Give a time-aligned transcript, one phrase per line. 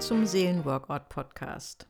[0.00, 1.86] zum Seelenworkout Podcast.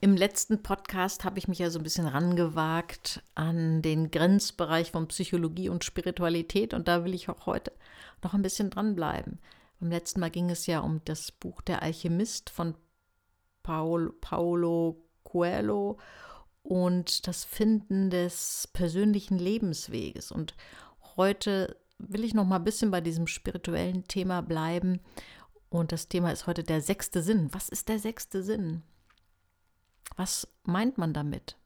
[0.00, 5.06] Im letzten Podcast habe ich mich ja so ein bisschen rangewagt an den Grenzbereich von
[5.08, 7.72] Psychologie und Spiritualität und da will ich auch heute
[8.22, 9.38] noch ein bisschen dranbleiben.
[9.78, 12.74] Beim letzten Mal ging es ja um das Buch Der Alchemist von
[13.62, 15.98] Paul, Paulo Coelho
[16.64, 20.32] und das Finden des persönlichen Lebensweges.
[20.32, 20.54] Und
[21.16, 21.76] heute
[22.08, 25.00] will ich noch mal ein bisschen bei diesem spirituellen Thema bleiben.
[25.68, 27.48] Und das Thema ist heute der sechste Sinn.
[27.52, 28.82] Was ist der sechste Sinn?
[30.16, 31.56] Was meint man damit?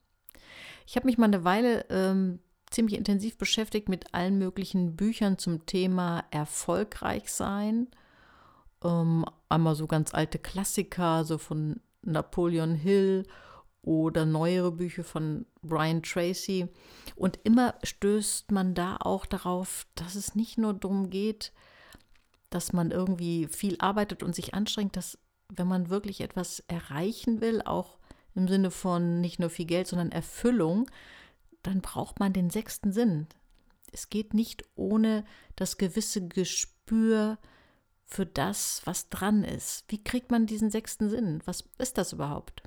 [0.87, 2.39] Ich habe mich mal eine Weile ähm,
[2.71, 7.89] ziemlich intensiv beschäftigt mit allen möglichen Büchern zum Thema erfolgreich sein.
[8.85, 13.27] Ähm, einmal so ganz alte Klassiker, so von Napoleon Hill
[13.87, 16.69] oder neuere Bücher von Brian Tracy.
[17.15, 21.53] Und immer stößt man da auch darauf, dass es nicht nur darum geht,
[22.51, 27.63] dass man irgendwie viel arbeitet und sich anstrengt, dass wenn man wirklich etwas erreichen will,
[27.63, 27.99] auch
[28.35, 30.91] im Sinne von nicht nur viel Geld, sondern Erfüllung,
[31.63, 33.29] dann braucht man den sechsten Sinn.
[33.93, 37.39] Es geht nicht ohne das gewisse Gespür
[38.05, 39.85] für das, was dran ist.
[39.89, 41.41] Wie kriegt man diesen sechsten Sinn?
[41.45, 42.63] Was ist das überhaupt?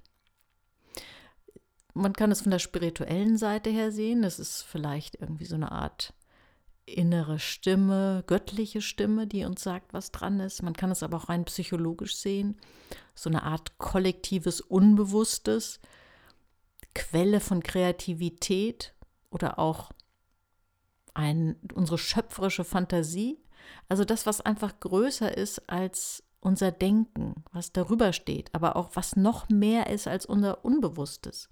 [2.00, 4.24] Man kann es von der spirituellen Seite her sehen.
[4.24, 6.14] Es ist vielleicht irgendwie so eine Art
[6.86, 10.64] innere Stimme, göttliche Stimme, die uns sagt, was dran ist.
[10.64, 12.58] Man kann es aber auch rein psychologisch sehen.
[13.16, 15.80] So eine Art kollektives Unbewusstes,
[16.96, 18.94] Quelle von Kreativität
[19.30, 19.92] oder auch
[21.14, 23.38] ein, unsere schöpferische Fantasie.
[23.90, 29.18] Also das, was einfach größer ist als unser Denken, was darüber steht, aber auch was
[29.18, 31.50] noch mehr ist als unser Unbewusstes.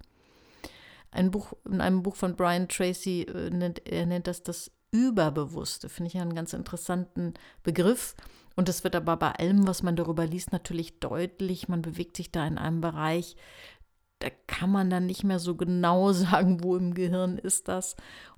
[1.11, 5.89] Ein Buch, in einem Buch von Brian Tracy, äh, nennt, er nennt das das Überbewusste,
[5.89, 7.33] finde ich einen ganz interessanten
[7.63, 8.15] Begriff.
[8.55, 11.67] Und es wird aber bei allem, was man darüber liest, natürlich deutlich.
[11.67, 13.35] Man bewegt sich da in einem Bereich,
[14.19, 17.95] da kann man dann nicht mehr so genau sagen, wo im Gehirn ist das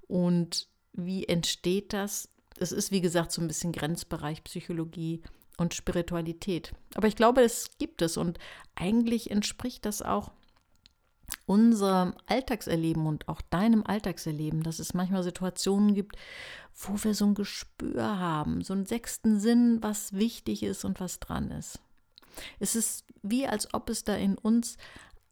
[0.08, 2.30] und wie entsteht das.
[2.58, 5.22] Es ist, wie gesagt, so ein bisschen Grenzbereich Psychologie
[5.58, 6.74] und Spiritualität.
[6.96, 8.40] Aber ich glaube, es gibt es und
[8.76, 10.32] eigentlich entspricht das auch
[11.50, 16.16] unserem Alltagserleben und auch deinem Alltagserleben, dass es manchmal Situationen gibt,
[16.76, 21.20] wo wir so ein Gespür haben, so einen sechsten Sinn, was wichtig ist und was
[21.20, 21.80] dran ist.
[22.60, 24.78] Es ist wie, als ob es da in uns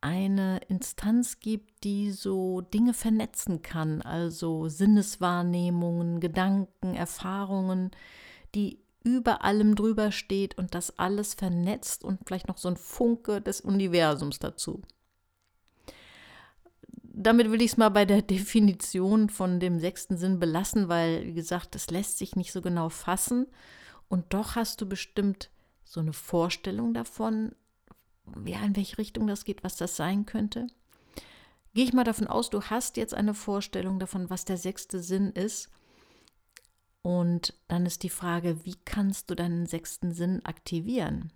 [0.02, 7.92] eine Instanz gibt, die so Dinge vernetzen kann, also Sinneswahrnehmungen, Gedanken, Erfahrungen,
[8.56, 13.40] die über allem drüber steht und das alles vernetzt und vielleicht noch so ein Funke
[13.40, 14.82] des Universums dazu
[17.20, 21.34] damit will ich es mal bei der Definition von dem sechsten Sinn belassen, weil, wie
[21.34, 23.48] gesagt, das lässt sich nicht so genau fassen.
[24.08, 25.50] Und doch hast du bestimmt
[25.84, 27.56] so eine Vorstellung davon,
[28.46, 30.68] ja, in welche Richtung das geht, was das sein könnte.
[31.74, 35.32] Gehe ich mal davon aus, du hast jetzt eine Vorstellung davon, was der sechste Sinn
[35.32, 35.70] ist.
[37.02, 41.32] Und dann ist die Frage, wie kannst du deinen sechsten Sinn aktivieren?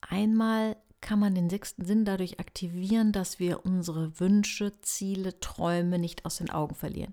[0.00, 6.24] Einmal kann man den sechsten Sinn dadurch aktivieren, dass wir unsere Wünsche, Ziele, Träume nicht
[6.24, 7.12] aus den Augen verlieren.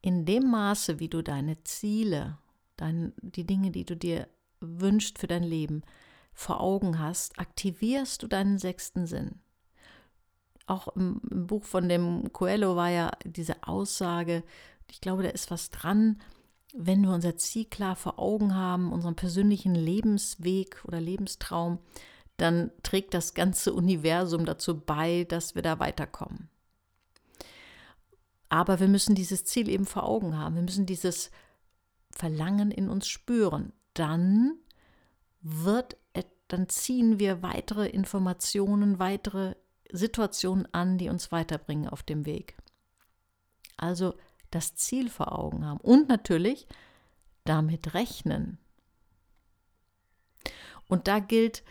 [0.00, 2.38] In dem Maße, wie du deine Ziele,
[2.76, 4.26] dein, die Dinge, die du dir
[4.60, 5.82] wünschst für dein Leben,
[6.32, 9.40] vor Augen hast, aktivierst du deinen sechsten Sinn.
[10.66, 14.42] Auch im, Buch von dem Coelho war ja diese Aussage,
[14.90, 16.20] ich glaube, da ist was dran,
[16.74, 21.78] wenn wir unser Ziel klar vor Augen haben, unseren persönlichen Lebensweg oder Lebenstraum,
[22.38, 26.48] dann trägt das ganze Universum dazu bei, dass wir da weiterkommen.
[28.48, 30.54] Aber wir müssen dieses Ziel eben vor Augen haben.
[30.54, 31.30] Wir müssen dieses
[32.10, 33.72] Verlangen in uns spüren.
[33.92, 34.54] Dann
[35.42, 35.96] wird,
[36.46, 39.54] dann ziehen wir weitere Informationen, weitere
[39.90, 42.56] Situationen an, die uns weiterbringen auf dem Weg.
[43.76, 44.14] Also
[44.50, 46.66] das Ziel vor Augen haben und natürlich
[47.44, 48.58] damit rechnen.
[50.88, 51.62] Und da gilt,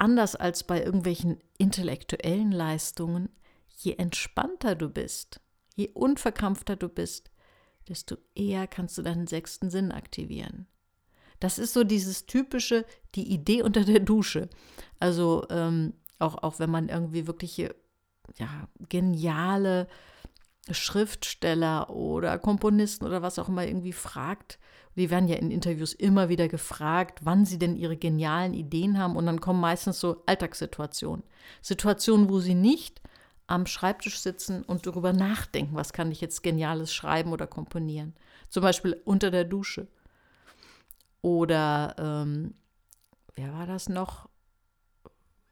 [0.00, 3.28] anders als bei irgendwelchen intellektuellen Leistungen,
[3.76, 5.40] je entspannter du bist,
[5.76, 7.30] je unverkrampfter du bist,
[7.88, 10.66] desto eher kannst du deinen sechsten Sinn aktivieren.
[11.38, 14.48] Das ist so dieses typische, die Idee unter der Dusche.
[14.98, 17.74] Also ähm, auch, auch wenn man irgendwie wirkliche
[18.36, 19.88] ja, geniale
[20.70, 24.58] Schriftsteller oder Komponisten oder was auch immer irgendwie fragt,
[24.96, 29.16] die werden ja in Interviews immer wieder gefragt, wann sie denn ihre genialen Ideen haben.
[29.16, 31.24] Und dann kommen meistens so Alltagssituationen.
[31.62, 33.00] Situationen, wo sie nicht
[33.46, 38.14] am Schreibtisch sitzen und darüber nachdenken, was kann ich jetzt Geniales schreiben oder komponieren.
[38.48, 39.88] Zum Beispiel unter der Dusche.
[41.22, 42.54] Oder, ähm,
[43.34, 44.28] wer war das noch?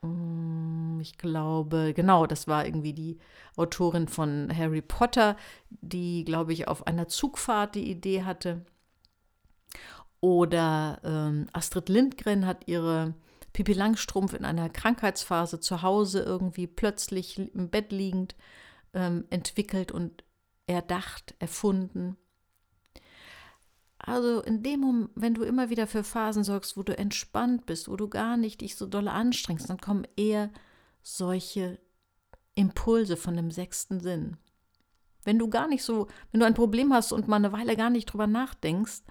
[0.02, 3.18] Hm, ich glaube, genau, das war irgendwie die
[3.56, 5.36] Autorin von Harry Potter,
[5.70, 8.64] die, glaube ich, auf einer Zugfahrt die Idee hatte.
[10.20, 13.14] Oder ähm, Astrid Lindgren hat ihre
[13.52, 18.36] Pipi Langstrumpf in einer Krankheitsphase zu Hause irgendwie plötzlich im Bett liegend
[18.94, 20.24] ähm, entwickelt und
[20.66, 22.16] erdacht, erfunden.
[24.08, 27.88] Also in dem Moment, wenn du immer wieder für Phasen sorgst, wo du entspannt bist,
[27.88, 30.50] wo du gar nicht dich so dolle anstrengst, dann kommen eher
[31.02, 31.78] solche
[32.55, 34.38] Impulse von dem sechsten Sinn.
[35.25, 37.90] Wenn du gar nicht so, wenn du ein Problem hast und mal eine Weile gar
[37.90, 39.02] nicht drüber nachdenkst,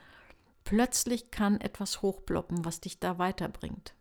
[0.64, 3.94] plötzlich kann etwas hochploppen, was dich da weiterbringt.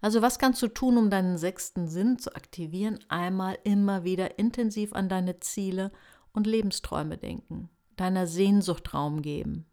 [0.00, 2.98] Also was kannst du tun, um deinen sechsten Sinn zu aktivieren?
[3.08, 5.92] Einmal immer wieder intensiv an deine Ziele
[6.32, 9.66] und Lebensträume denken, deiner Sehnsucht Raum geben.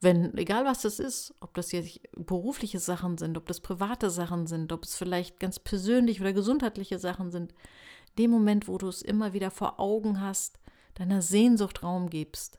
[0.00, 4.48] Wenn, egal was das ist, ob das jetzt berufliche Sachen sind, ob das private Sachen
[4.48, 7.54] sind, ob es vielleicht ganz persönlich oder gesundheitliche Sachen sind,
[8.18, 10.58] dem Moment, wo du es immer wieder vor Augen hast,
[10.94, 12.58] deiner Sehnsucht Raum gibst,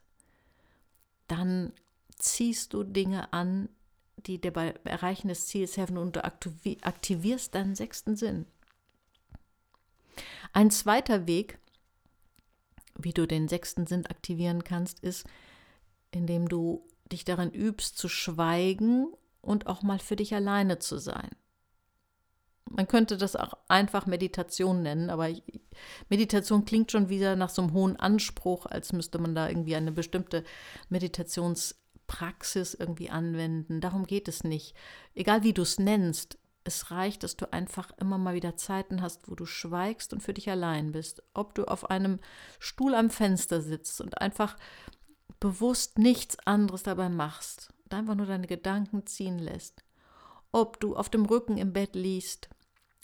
[1.28, 1.72] dann
[2.18, 3.68] ziehst du Dinge an,
[4.16, 8.46] die dir beim Erreichen des Ziels helfen und du aktivierst deinen sechsten Sinn.
[10.52, 11.58] Ein zweiter Weg,
[12.96, 15.26] wie du den sechsten Sinn aktivieren kannst, ist,
[16.10, 19.08] indem du dich darin übst, zu schweigen
[19.40, 21.30] und auch mal für dich alleine zu sein.
[22.70, 25.28] Man könnte das auch einfach Meditation nennen, aber
[26.08, 29.92] Meditation klingt schon wieder nach so einem hohen Anspruch, als müsste man da irgendwie eine
[29.92, 30.44] bestimmte
[30.90, 31.74] Meditations-
[32.06, 33.80] Praxis irgendwie anwenden.
[33.80, 34.74] Darum geht es nicht.
[35.14, 39.28] Egal wie du es nennst, es reicht, dass du einfach immer mal wieder Zeiten hast,
[39.30, 41.22] wo du schweigst und für dich allein bist.
[41.34, 42.18] Ob du auf einem
[42.58, 44.56] Stuhl am Fenster sitzt und einfach
[45.40, 49.84] bewusst nichts anderes dabei machst und einfach nur deine Gedanken ziehen lässt.
[50.52, 52.48] Ob du auf dem Rücken im Bett liest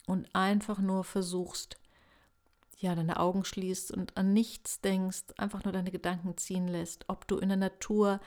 [0.07, 1.77] und einfach nur versuchst,
[2.79, 7.05] ja, deine Augen schließt und an nichts denkst, einfach nur deine Gedanken ziehen lässt.
[7.09, 8.21] Ob du in der Natur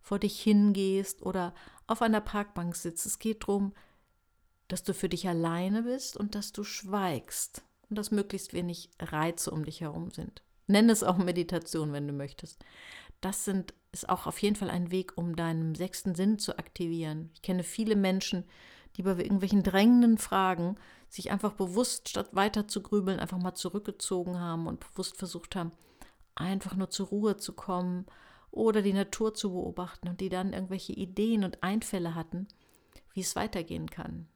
[0.00, 1.54] vor dich hingehst oder
[1.86, 3.06] auf einer Parkbank sitzt.
[3.06, 3.72] Es geht darum,
[4.72, 9.50] dass du für dich alleine bist und dass du schweigst und dass möglichst wenig Reize
[9.50, 10.42] um dich herum sind.
[10.66, 12.64] Nenn es auch Meditation, wenn du möchtest.
[13.20, 17.30] Das sind, ist auch auf jeden Fall ein Weg, um deinen sechsten Sinn zu aktivieren.
[17.34, 18.44] Ich kenne viele Menschen,
[18.96, 20.76] die bei irgendwelchen drängenden Fragen
[21.08, 25.72] sich einfach bewusst, statt weiter zu grübeln, einfach mal zurückgezogen haben und bewusst versucht haben,
[26.36, 28.06] einfach nur zur Ruhe zu kommen
[28.52, 32.46] oder die Natur zu beobachten und die dann irgendwelche Ideen und Einfälle hatten,
[33.12, 34.28] wie es weitergehen kann.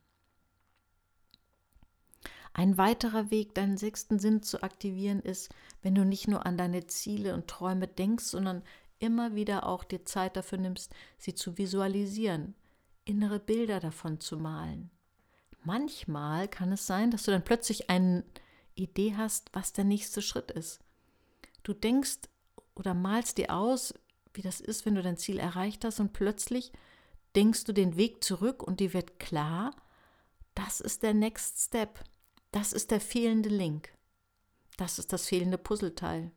[2.57, 5.53] Ein weiterer Weg, deinen sechsten Sinn zu aktivieren, ist,
[5.83, 8.63] wenn du nicht nur an deine Ziele und Träume denkst, sondern
[9.01, 12.55] immer wieder auch dir Zeit dafür nimmst, sie zu visualisieren,
[13.05, 14.91] innere Bilder davon zu malen.
[15.65, 18.25] Manchmal kann es sein, dass du dann plötzlich eine
[18.77, 20.81] Idee hast, was der nächste Schritt ist.
[21.65, 22.21] Du denkst
[22.77, 23.95] oder malst dir aus,
[24.33, 26.71] wie das ist, wenn du dein Ziel erreicht hast und plötzlich
[27.35, 29.75] denkst du den Weg zurück und dir wird klar,
[30.55, 32.05] das ist der Next Step.
[32.55, 33.93] Das ist der fehlende Link.
[34.77, 36.31] Das ist das fehlende Puzzleteil.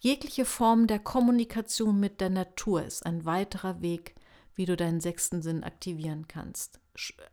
[0.00, 4.14] Jegliche Form der Kommunikation mit der Natur ist ein weiterer Weg,
[4.54, 6.80] wie du deinen sechsten Sinn aktivieren kannst.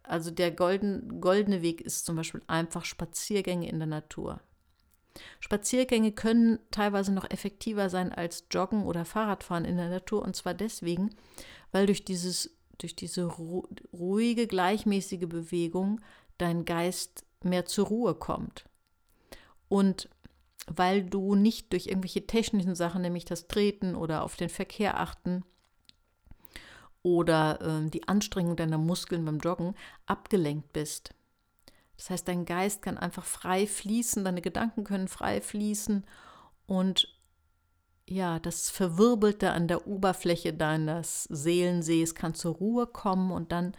[0.03, 4.41] Also der golden, goldene Weg ist zum Beispiel einfach Spaziergänge in der Natur.
[5.39, 10.21] Spaziergänge können teilweise noch effektiver sein als Joggen oder Fahrradfahren in der Natur.
[10.21, 11.15] Und zwar deswegen,
[11.71, 16.01] weil durch, dieses, durch diese ruhige, gleichmäßige Bewegung
[16.37, 18.65] dein Geist mehr zur Ruhe kommt.
[19.67, 20.09] Und
[20.67, 25.43] weil du nicht durch irgendwelche technischen Sachen, nämlich das Treten oder auf den Verkehr achten
[27.01, 31.13] oder äh, die Anstrengung deiner Muskeln beim Joggen abgelenkt bist.
[31.97, 36.05] Das heißt, dein Geist kann einfach frei fließen, deine Gedanken können frei fließen
[36.65, 37.18] und
[38.09, 43.75] ja, das Verwirbelte an der Oberfläche deines Seelensees kann zur Ruhe kommen und dann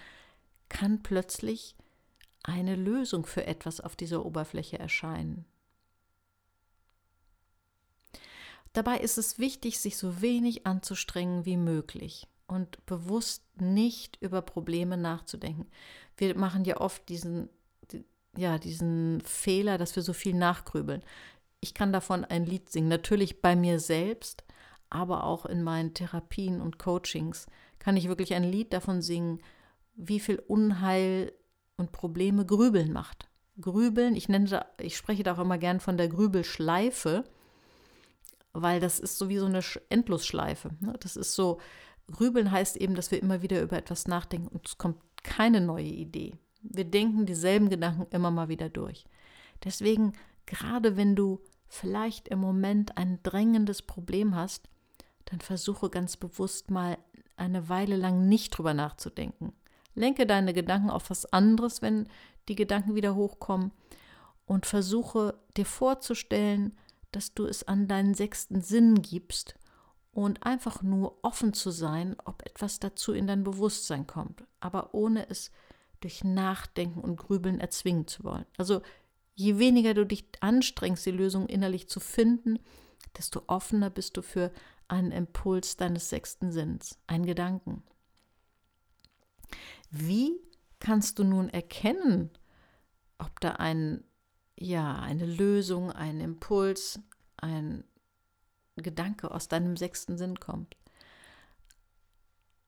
[0.68, 1.74] kann plötzlich
[2.42, 5.44] eine Lösung für etwas auf dieser Oberfläche erscheinen.
[8.72, 14.96] Dabei ist es wichtig, sich so wenig anzustrengen wie möglich und bewusst nicht über Probleme
[14.96, 15.66] nachzudenken.
[16.16, 17.50] Wir machen ja oft diesen
[18.36, 21.02] ja, diesen Fehler, dass wir so viel nachgrübeln.
[21.60, 24.44] Ich kann davon ein Lied singen, natürlich bei mir selbst,
[24.88, 27.46] aber auch in meinen Therapien und Coachings
[27.78, 29.40] kann ich wirklich ein Lied davon singen,
[29.94, 31.32] wie viel Unheil
[31.76, 33.28] und Probleme Grübeln macht.
[33.60, 37.24] Grübeln, ich nenne ich spreche da auch immer gern von der Grübelschleife,
[38.52, 40.70] weil das ist so wie so eine Endlosschleife.
[40.80, 40.94] Ne?
[41.00, 41.60] Das ist so,
[42.10, 45.84] Grübeln heißt eben, dass wir immer wieder über etwas nachdenken und es kommt keine neue
[45.84, 46.34] Idee.
[46.62, 49.04] Wir denken dieselben Gedanken immer mal wieder durch.
[49.64, 50.14] Deswegen,
[50.46, 51.40] gerade wenn du
[51.70, 54.68] vielleicht im Moment ein drängendes Problem hast,
[55.24, 56.98] dann versuche ganz bewusst mal
[57.36, 59.52] eine Weile lang nicht drüber nachzudenken.
[59.94, 62.08] Lenke deine Gedanken auf was anderes, wenn
[62.48, 63.70] die Gedanken wieder hochkommen
[64.46, 66.76] und versuche dir vorzustellen,
[67.12, 69.54] dass du es an deinen sechsten Sinn gibst
[70.12, 75.28] und einfach nur offen zu sein, ob etwas dazu in dein Bewusstsein kommt, aber ohne
[75.30, 75.52] es
[76.00, 78.46] durch Nachdenken und Grübeln erzwingen zu wollen.
[78.56, 78.82] Also
[79.40, 82.58] je weniger du dich anstrengst, die Lösung innerlich zu finden,
[83.16, 84.52] desto offener bist du für
[84.86, 87.82] einen Impuls deines sechsten Sinns, einen Gedanken.
[89.90, 90.38] Wie
[90.78, 92.30] kannst du nun erkennen,
[93.18, 94.04] ob da ein,
[94.56, 97.00] ja, eine Lösung, ein Impuls,
[97.38, 97.84] ein
[98.76, 100.76] Gedanke aus deinem sechsten Sinn kommt?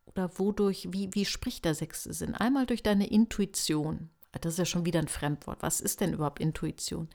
[0.07, 2.35] Oder wodurch, wie, wie spricht der sechste Sinn?
[2.35, 4.09] Einmal durch deine Intuition.
[4.41, 5.63] Das ist ja schon wieder ein Fremdwort.
[5.63, 7.09] Was ist denn überhaupt Intuition?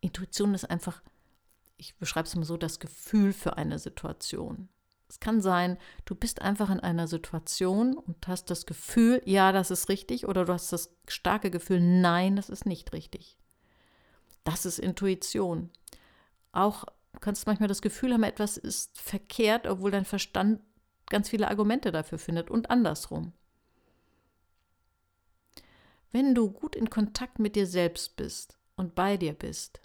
[0.00, 1.02] Intuition ist einfach,
[1.76, 4.68] ich beschreibe es mal so, das Gefühl für eine Situation.
[5.08, 9.70] Es kann sein, du bist einfach in einer Situation und hast das Gefühl, ja, das
[9.70, 13.36] ist richtig, oder du hast das starke Gefühl, nein, das ist nicht richtig.
[14.44, 15.70] Das ist Intuition.
[16.52, 16.84] Auch
[17.20, 20.60] kannst du manchmal das Gefühl haben, etwas ist verkehrt, obwohl dein Verstand
[21.06, 23.32] ganz viele Argumente dafür findet und andersrum.
[26.14, 29.80] Wenn du gut in Kontakt mit dir selbst bist und bei dir bist,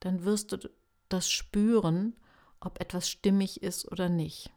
[0.00, 0.70] dann wirst du
[1.10, 2.14] das spüren
[2.64, 4.50] ob etwas stimmig ist oder nicht.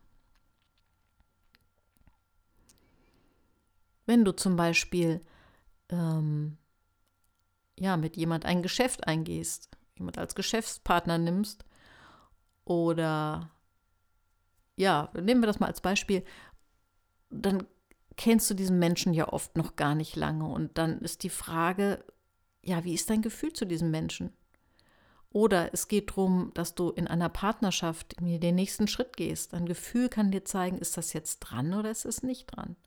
[4.05, 5.25] Wenn du zum Beispiel
[5.89, 6.57] ähm,
[7.79, 11.65] ja, mit jemand ein Geschäft eingehst, jemand als Geschäftspartner nimmst
[12.63, 13.49] oder
[14.75, 16.23] ja, nehmen wir das mal als Beispiel,
[17.29, 17.65] dann
[18.17, 22.03] kennst du diesen Menschen ja oft noch gar nicht lange und dann ist die Frage,
[22.61, 24.33] ja, wie ist dein Gefühl zu diesem Menschen?
[25.29, 29.53] Oder es geht darum, dass du in einer Partnerschaft den nächsten Schritt gehst.
[29.53, 32.77] Ein Gefühl kann dir zeigen, ist das jetzt dran oder ist es nicht dran?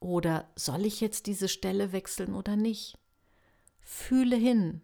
[0.00, 2.98] Oder soll ich jetzt diese Stelle wechseln oder nicht?
[3.80, 4.80] Fühle hin.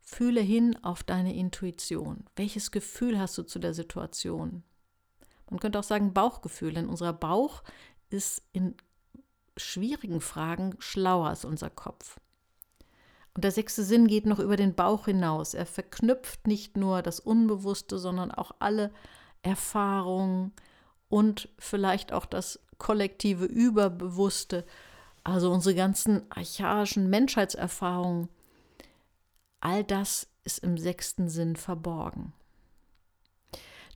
[0.00, 2.24] Fühle hin auf deine Intuition.
[2.36, 4.62] Welches Gefühl hast du zu der Situation?
[5.50, 7.62] Man könnte auch sagen Bauchgefühl, denn unser Bauch
[8.10, 8.74] ist in
[9.56, 12.18] schwierigen Fragen schlauer als unser Kopf.
[13.34, 15.54] Und der sechste Sinn geht noch über den Bauch hinaus.
[15.54, 18.92] Er verknüpft nicht nur das Unbewusste, sondern auch alle
[19.42, 20.52] Erfahrungen
[21.08, 24.64] und vielleicht auch das kollektive Überbewusste,
[25.24, 28.28] also unsere ganzen archaischen Menschheitserfahrungen.
[29.60, 32.32] All das ist im sechsten Sinn verborgen.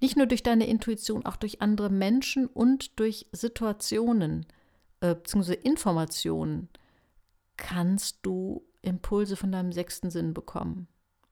[0.00, 4.47] Nicht nur durch deine Intuition, auch durch andere Menschen und durch Situationen
[5.00, 5.55] äh, bzw.
[5.55, 6.69] Informationen
[7.57, 10.87] kannst du Impulse von deinem sechsten Sinn bekommen.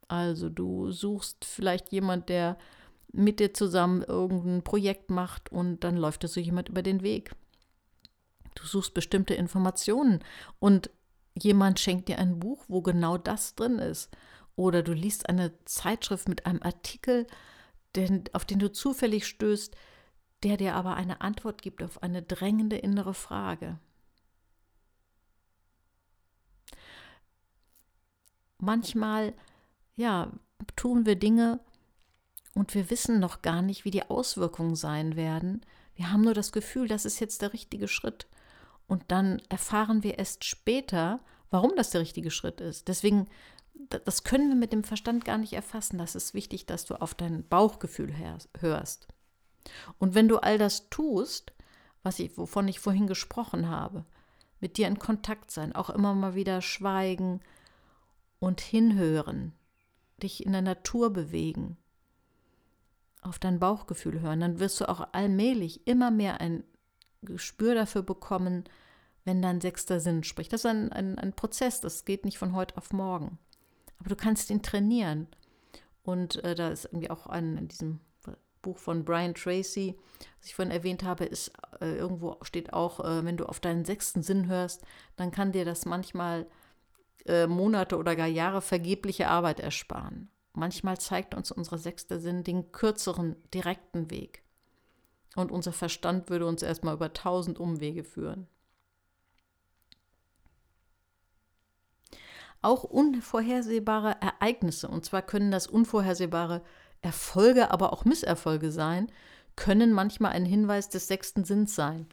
[0.08, 2.58] Also du suchst vielleicht jemand, der
[3.12, 7.34] mit dir zusammen irgendein Projekt macht und dann läuft es so jemand über den Weg.
[8.54, 10.20] Du suchst bestimmte Informationen
[10.58, 10.90] und
[11.38, 14.10] jemand schenkt dir ein Buch, wo genau das drin ist.
[14.54, 17.26] Oder du liest eine Zeitschrift mit einem Artikel,
[17.96, 19.74] den, auf den du zufällig stößt,
[20.42, 23.78] der dir aber eine Antwort gibt auf eine drängende innere Frage.
[28.58, 29.34] manchmal,
[29.96, 30.32] ja,
[30.74, 31.60] tun wir Dinge
[32.54, 35.64] und wir wissen noch gar nicht, wie die Auswirkungen sein werden.
[35.94, 38.26] Wir haben nur das Gefühl, das ist jetzt der richtige Schritt.
[38.86, 42.88] Und dann erfahren wir erst später, warum das der richtige Schritt ist.
[42.88, 43.28] Deswegen,
[44.04, 45.98] das können wir mit dem Verstand gar nicht erfassen.
[45.98, 48.14] Das ist wichtig, dass du auf dein Bauchgefühl
[48.58, 49.08] hörst.
[49.98, 51.52] Und wenn du all das tust,
[52.02, 54.04] was ich, wovon ich vorhin gesprochen habe,
[54.60, 57.40] mit dir in Kontakt sein, auch immer mal wieder schweigen,
[58.38, 59.52] und hinhören,
[60.22, 61.76] dich in der Natur bewegen,
[63.22, 66.64] auf dein Bauchgefühl hören, dann wirst du auch allmählich immer mehr ein
[67.22, 68.64] Gespür dafür bekommen,
[69.24, 70.52] wenn dein sechster Sinn spricht.
[70.52, 73.38] Das ist ein, ein, ein Prozess, das geht nicht von heute auf morgen.
[73.98, 75.26] Aber du kannst ihn trainieren.
[76.02, 78.00] Und äh, da ist irgendwie auch ein, in diesem
[78.62, 79.96] Buch von Brian Tracy,
[80.38, 83.84] was ich vorhin erwähnt habe, ist äh, irgendwo steht auch, äh, wenn du auf deinen
[83.84, 84.82] sechsten Sinn hörst,
[85.14, 86.46] dann kann dir das manchmal
[87.26, 90.30] äh, Monate oder gar Jahre vergebliche Arbeit ersparen.
[90.52, 94.42] Manchmal zeigt uns unser sechster Sinn den kürzeren, direkten Weg.
[95.36, 98.48] und unser Verstand würde uns erstmal über tausend Umwege führen.
[102.62, 106.62] Auch unvorhersehbare Ereignisse, und zwar können das unvorhersehbare
[107.02, 109.10] Erfolge, aber auch Misserfolge sein,
[109.54, 112.06] können manchmal ein Hinweis des sechsten Sinns sein.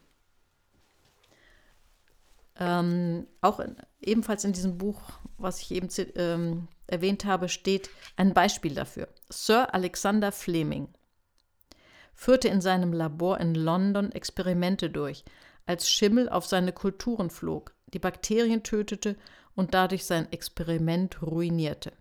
[2.59, 5.01] Ähm, auch in, ebenfalls in diesem Buch,
[5.37, 9.07] was ich eben ähm, erwähnt habe, steht ein Beispiel dafür.
[9.29, 10.87] Sir Alexander Fleming
[12.13, 15.25] führte in seinem Labor in London Experimente durch,
[15.65, 19.15] als Schimmel auf seine Kulturen flog, die Bakterien tötete
[19.55, 21.93] und dadurch sein Experiment ruinierte.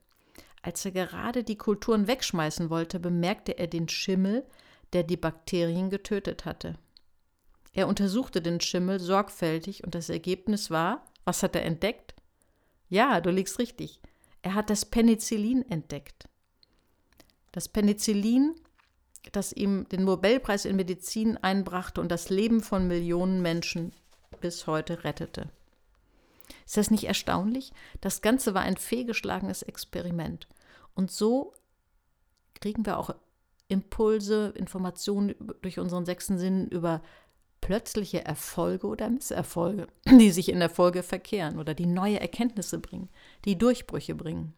[0.63, 4.45] Als er gerade die Kulturen wegschmeißen wollte, bemerkte er den Schimmel,
[4.93, 6.79] der die Bakterien getötet hatte.
[7.73, 12.15] Er untersuchte den Schimmel sorgfältig und das Ergebnis war, was hat er entdeckt?
[12.89, 14.01] Ja, du liegst richtig.
[14.43, 16.29] Er hat das Penicillin entdeckt.
[17.53, 18.55] Das Penicillin,
[19.33, 23.93] das ihm den Nobelpreis in Medizin einbrachte und das Leben von Millionen Menschen
[24.41, 25.49] bis heute rettete.
[26.67, 27.73] Ist das nicht erstaunlich?
[28.01, 30.49] Das Ganze war ein fehlgeschlagenes Experiment.
[30.95, 31.55] Und so
[32.55, 33.15] kriegen wir auch
[33.69, 37.03] Impulse, Informationen durch unseren sechsten Sinn über
[37.61, 43.09] plötzliche Erfolge oder Misserfolge, die sich in der Folge verkehren oder die neue Erkenntnisse bringen,
[43.45, 44.53] die Durchbrüche bringen.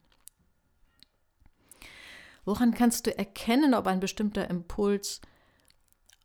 [2.44, 5.20] Woran kannst du erkennen, ob ein bestimmter Impuls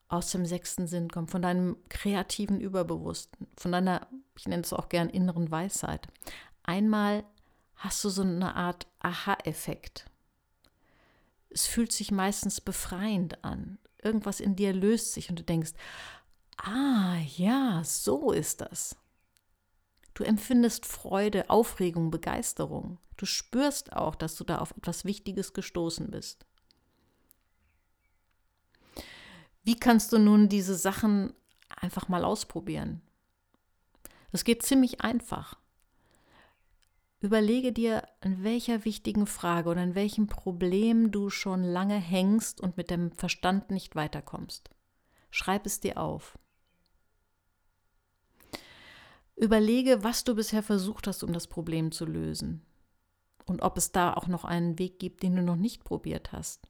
[0.09, 4.89] aus dem sechsten Sinn kommt, von deinem kreativen Überbewussten, von deiner, ich nenne es auch
[4.89, 6.07] gern inneren Weisheit?
[6.63, 7.23] Einmal
[7.75, 10.05] hast du so eine Art Aha-Effekt.
[11.49, 13.79] Es fühlt sich meistens befreiend an.
[14.01, 15.71] Irgendwas in dir löst sich und du denkst,
[16.57, 18.97] Ah, ja, so ist das.
[20.13, 22.97] Du empfindest Freude, Aufregung, Begeisterung.
[23.15, 26.45] Du spürst auch, dass du da auf etwas Wichtiges gestoßen bist.
[29.63, 31.33] Wie kannst du nun diese Sachen
[31.75, 33.01] einfach mal ausprobieren?
[34.31, 35.57] Das geht ziemlich einfach.
[37.21, 42.77] Überlege dir, an welcher wichtigen Frage oder an welchem Problem du schon lange hängst und
[42.77, 44.69] mit dem Verstand nicht weiterkommst.
[45.29, 46.39] Schreib es dir auf.
[49.35, 52.65] Überlege, was du bisher versucht hast, um das Problem zu lösen.
[53.45, 56.69] Und ob es da auch noch einen Weg gibt, den du noch nicht probiert hast.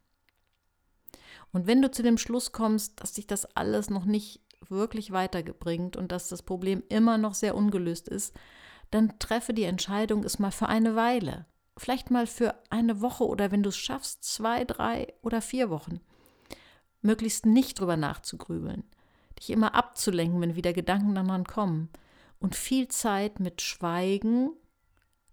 [1.51, 5.95] Und wenn du zu dem Schluss kommst, dass dich das alles noch nicht wirklich weiterbringt
[5.95, 8.35] und dass das Problem immer noch sehr ungelöst ist,
[8.91, 11.45] dann treffe die Entscheidung, es mal für eine Weile,
[11.77, 15.99] vielleicht mal für eine Woche oder wenn du es schaffst, zwei, drei oder vier Wochen,
[17.01, 18.83] möglichst nicht drüber nachzugrübeln,
[19.39, 21.89] dich immer abzulenken, wenn wieder Gedanken daran kommen,
[22.41, 24.51] und viel Zeit mit Schweigen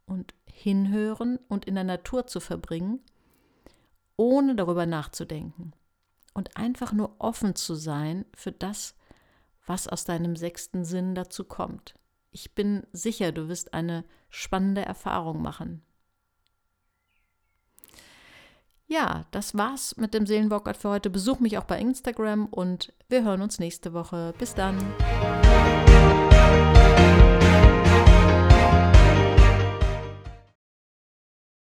[0.07, 3.01] und Hinhören und in der Natur zu verbringen,
[4.17, 5.73] ohne darüber nachzudenken
[6.37, 8.95] und einfach nur offen zu sein für das,
[9.67, 11.95] was aus deinem sechsten Sinn dazu kommt.
[12.31, 15.83] Ich bin sicher, du wirst eine spannende Erfahrung machen.
[18.87, 21.11] Ja, das war's mit dem Seelenworkout für heute.
[21.11, 24.35] Besuch mich auch bei Instagram und wir hören uns nächste Woche.
[24.39, 24.77] Bis dann.